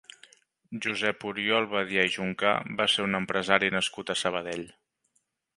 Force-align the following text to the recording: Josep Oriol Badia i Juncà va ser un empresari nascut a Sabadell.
Josep 0.85 1.25
Oriol 1.31 1.67
Badia 1.75 2.07
i 2.11 2.13
Juncà 2.17 2.55
va 2.81 2.89
ser 2.97 3.07
un 3.11 3.21
empresari 3.21 3.73
nascut 3.79 4.15
a 4.15 4.21
Sabadell. 4.23 4.69